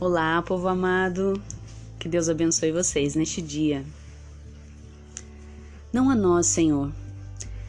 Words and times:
Olá, 0.00 0.42
povo 0.42 0.68
amado. 0.68 1.40
Que 1.98 2.08
Deus 2.08 2.28
abençoe 2.28 2.72
vocês 2.72 3.14
neste 3.14 3.40
dia. 3.40 3.84
Não 5.92 6.10
a 6.10 6.14
nós, 6.14 6.46
Senhor, 6.46 6.92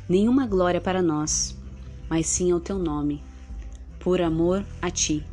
nenhuma 0.09 0.45
glória 0.45 0.81
para 0.81 1.01
nós, 1.01 1.55
mas 2.09 2.27
sim 2.27 2.51
ao 2.51 2.59
teu 2.59 2.77
nome, 2.77 3.23
por 3.99 4.21
amor 4.21 4.65
a 4.81 4.89
ti 4.89 5.23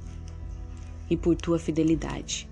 e 1.10 1.16
por 1.16 1.34
tua 1.34 1.58
fidelidade. 1.58 2.48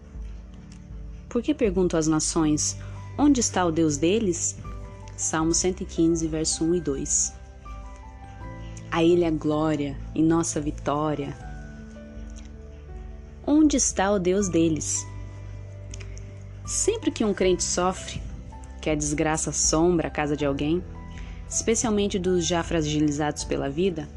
Por 1.29 1.43
que 1.43 1.55
pergunto 1.55 1.97
às 1.97 2.07
nações: 2.07 2.77
onde 3.17 3.41
está 3.41 3.65
o 3.65 3.71
Deus 3.71 3.97
deles? 3.97 4.57
Salmo 5.17 5.55
115, 5.55 6.27
verso 6.27 6.65
1 6.65 6.75
e 6.75 6.81
2. 6.81 7.40
A 8.91 9.05
Ele 9.05 9.25
a 9.25 9.31
glória 9.31 9.97
e 10.15 10.23
nossa 10.23 10.61
vitória. 10.61 11.37
Onde 13.47 13.77
está 13.77 14.11
o 14.11 14.19
Deus 14.19 14.49
deles? 14.49 15.07
Sempre 16.67 17.11
que 17.11 17.25
um 17.25 17.33
crente 17.33 17.63
sofre, 17.63 18.21
que 18.81 18.91
a 18.91 18.95
desgraça 18.95 19.51
assombra 19.51 20.09
a 20.09 20.11
casa 20.11 20.37
de 20.37 20.45
alguém, 20.45 20.83
especialmente 21.49 22.19
dos 22.19 22.47
já 22.47 22.63
fragilizados 22.63 23.45
pela 23.45 23.69
vida, 23.69 24.09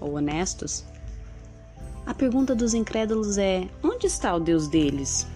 ou 0.00 0.14
honestos, 0.16 0.84
a 2.08 2.14
pergunta 2.14 2.54
dos 2.54 2.72
incrédulos 2.72 3.36
é: 3.36 3.68
onde 3.82 4.06
está 4.06 4.34
o 4.34 4.40
Deus 4.40 4.66
deles? 4.66 5.26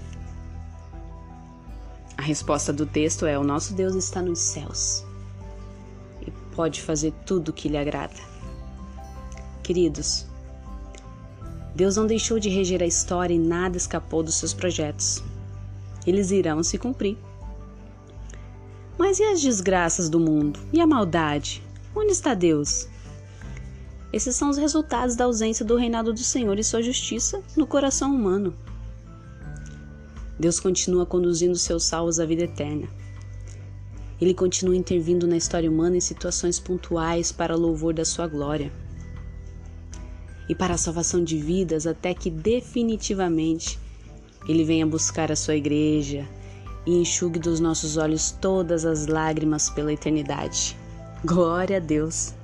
A 2.17 2.23
resposta 2.23 2.73
do 2.73 2.87
texto 2.87 3.27
é: 3.27 3.39
o 3.39 3.45
nosso 3.45 3.75
Deus 3.75 3.95
está 3.95 4.23
nos 4.23 4.39
céus 4.39 5.05
e 6.27 6.31
pode 6.57 6.81
fazer 6.81 7.13
tudo 7.27 7.51
o 7.51 7.53
que 7.53 7.69
lhe 7.69 7.77
agrada. 7.77 8.15
Queridos, 9.63 10.27
Deus 11.75 11.97
não 11.97 12.07
deixou 12.07 12.39
de 12.39 12.49
reger 12.49 12.83
a 12.83 12.87
história 12.87 13.33
e 13.33 13.39
nada 13.39 13.77
escapou 13.77 14.23
dos 14.23 14.35
seus 14.35 14.53
projetos. 14.53 15.23
Eles 16.05 16.33
irão 16.33 16.63
se 16.65 16.77
cumprir. 16.77 17.17
Mas 18.99 19.21
e 19.21 19.23
as 19.23 19.41
desgraças 19.41 20.11
do 20.11 20.19
mundo? 20.19 20.59
E 20.73 20.81
a 20.81 20.87
maldade? 20.87 21.63
Onde 21.95 22.11
está 22.11 22.35
Deus? 22.35 22.89
Esses 24.13 24.35
são 24.35 24.51
os 24.51 24.59
resultados 24.59 25.15
da 25.15 25.25
ausência 25.25 25.65
do 25.65 25.77
reinado 25.77 26.13
do 26.13 26.19
Senhor 26.19 26.59
e 26.59 26.65
sua 26.65 26.83
justiça 26.83 27.41
no 27.57 27.67
coração 27.67 28.15
humano. 28.15 28.53
Deus 30.39 30.59
continua 30.59 31.07
conduzindo 31.07 31.57
seus 31.57 31.85
salvos 31.85 32.19
à 32.19 32.27
vida 32.27 32.45
eterna. 32.45 32.89
Ele 34.21 34.35
continua 34.35 34.77
intervindo 34.77 35.27
na 35.27 35.37
história 35.37 35.71
humana 35.71 35.97
em 35.97 36.01
situações 36.01 36.59
pontuais 36.59 37.31
para 37.31 37.57
louvor 37.57 37.95
da 37.95 38.05
sua 38.05 38.27
glória 38.27 38.73
e 40.49 40.55
para 40.55 40.75
a 40.75 40.79
salvação 40.79 41.23
de 41.23 41.39
vidas 41.39 41.87
até 41.87 42.15
que 42.15 42.31
definitivamente 42.31 43.79
ele 44.49 44.65
venha 44.65 44.87
buscar 44.87 45.31
a 45.31 45.37
sua 45.37 45.55
igreja 45.55 46.29
e 46.85 46.97
enxugue 46.97 47.39
dos 47.39 47.61
nossos 47.61 47.97
olhos 47.97 48.33
todas 48.33 48.85
as 48.85 49.07
lágrimas 49.07 49.71
pela 49.71 49.93
eternidade. 49.93 50.77
Glória 51.25 51.77
a 51.77 51.81
Deus! 51.81 52.35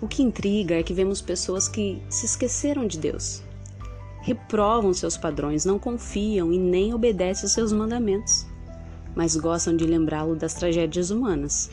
O 0.00 0.06
que 0.06 0.22
intriga 0.22 0.74
é 0.74 0.82
que 0.82 0.92
vemos 0.92 1.22
pessoas 1.22 1.68
que 1.68 2.02
se 2.10 2.26
esqueceram 2.26 2.86
de 2.86 2.98
Deus, 2.98 3.42
reprovam 4.20 4.92
seus 4.92 5.16
padrões, 5.16 5.64
não 5.64 5.78
confiam 5.78 6.52
e 6.52 6.58
nem 6.58 6.92
obedecem 6.92 7.44
aos 7.44 7.52
seus 7.52 7.72
mandamentos 7.72 8.46
mas 9.16 9.34
gostam 9.34 9.74
de 9.74 9.86
lembrá-lo 9.86 10.36
das 10.36 10.52
tragédias 10.52 11.10
humanas. 11.10 11.70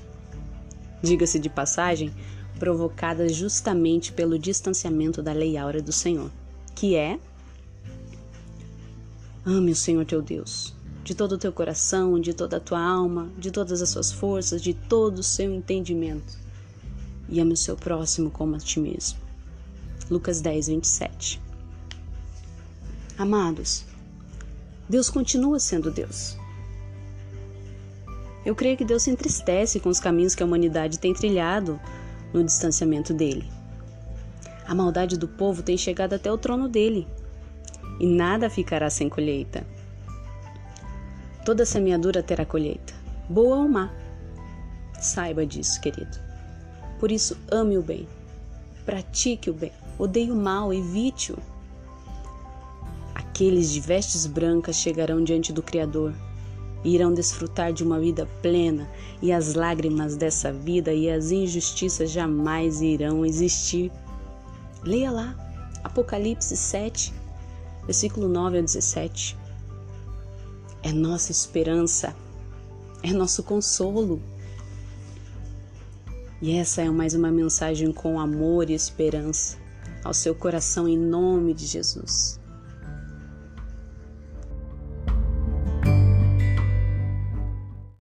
Diga-se 1.01 1.37
de 1.37 1.49
passagem, 1.49 2.09
provocadas 2.63 3.35
justamente 3.35 4.13
pelo 4.13 4.39
distanciamento 4.39 5.21
da 5.21 5.33
lei 5.33 5.57
áurea 5.57 5.81
do 5.81 5.91
Senhor, 5.91 6.31
que 6.73 6.95
é: 6.95 7.19
Ame 9.45 9.73
o 9.73 9.75
Senhor 9.75 10.05
teu 10.05 10.21
Deus, 10.21 10.73
de 11.03 11.13
todo 11.13 11.33
o 11.33 11.37
teu 11.37 11.51
coração, 11.51 12.17
de 12.17 12.33
toda 12.33 12.55
a 12.55 12.59
tua 12.61 12.81
alma, 12.81 13.29
de 13.37 13.51
todas 13.51 13.81
as 13.81 13.89
suas 13.89 14.13
forças, 14.13 14.61
de 14.61 14.73
todo 14.73 15.19
o 15.19 15.23
seu 15.23 15.53
entendimento, 15.53 16.39
e 17.27 17.41
ame 17.41 17.51
o 17.51 17.57
seu 17.57 17.75
próximo 17.75 18.31
como 18.31 18.55
a 18.55 18.59
ti 18.59 18.79
mesmo. 18.79 19.19
Lucas 20.09 20.39
10, 20.39 20.67
27. 20.67 21.41
Amados, 23.17 23.83
Deus 24.87 25.09
continua 25.09 25.59
sendo 25.59 25.91
Deus. 25.91 26.37
Eu 28.45 28.55
creio 28.55 28.77
que 28.77 28.85
Deus 28.85 29.03
se 29.03 29.09
entristece 29.09 29.81
com 29.81 29.89
os 29.89 29.99
caminhos 29.99 30.33
que 30.33 30.41
a 30.41 30.45
humanidade 30.45 30.97
tem 30.97 31.13
trilhado 31.13 31.77
no 32.33 32.43
distanciamento 32.43 33.13
dele. 33.13 33.47
A 34.65 34.73
maldade 34.73 35.17
do 35.17 35.27
povo 35.27 35.61
tem 35.61 35.77
chegado 35.77 36.13
até 36.13 36.31
o 36.31 36.37
trono 36.37 36.67
dele 36.67 37.07
e 37.99 38.07
nada 38.07 38.49
ficará 38.49 38.89
sem 38.89 39.07
colheita. 39.07 39.65
Toda 41.45 41.65
semeadura 41.65 42.23
terá 42.23 42.45
colheita, 42.45 42.93
boa 43.29 43.57
ou 43.57 43.67
má. 43.67 43.91
Saiba 44.99 45.45
disso, 45.45 45.79
querido. 45.81 46.17
Por 46.99 47.11
isso, 47.11 47.37
ame 47.51 47.77
o 47.77 47.81
bem, 47.81 48.07
pratique 48.85 49.49
o 49.49 49.53
bem, 49.53 49.71
odeie 49.99 50.31
o 50.31 50.35
mal, 50.35 50.73
evite-o. 50.73 51.37
Aqueles 53.13 53.71
de 53.71 53.81
vestes 53.81 54.25
brancas 54.25 54.77
chegarão 54.77 55.23
diante 55.23 55.51
do 55.51 55.61
Criador 55.61 56.13
irão 56.83 57.13
desfrutar 57.13 57.71
de 57.71 57.83
uma 57.83 57.99
vida 57.99 58.27
plena 58.41 58.89
e 59.21 59.31
as 59.31 59.53
lágrimas 59.53 60.15
dessa 60.15 60.51
vida 60.51 60.93
e 60.93 61.09
as 61.09 61.31
injustiças 61.31 62.11
jamais 62.11 62.81
irão 62.81 63.25
existir. 63.25 63.91
Leia 64.83 65.11
lá, 65.11 65.35
Apocalipse 65.83 66.55
7, 66.57 67.13
versículo 67.85 68.27
9 68.27 68.59
a 68.59 68.61
17. 68.61 69.37
É 70.81 70.91
nossa 70.91 71.31
esperança, 71.31 72.15
é 73.01 73.13
nosso 73.13 73.43
consolo. 73.43 74.21
E 76.41 76.57
essa 76.57 76.81
é 76.81 76.89
mais 76.89 77.13
uma 77.13 77.31
mensagem 77.31 77.93
com 77.93 78.19
amor 78.19 78.69
e 78.69 78.73
esperança 78.73 79.57
ao 80.03 80.13
seu 80.13 80.35
coração 80.35 80.87
em 80.87 80.97
nome 80.97 81.53
de 81.53 81.65
Jesus. 81.65 82.42